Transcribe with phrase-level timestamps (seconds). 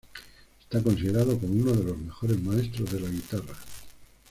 [0.61, 3.53] Está considerado como uno de los mejores maestros de la guitarra.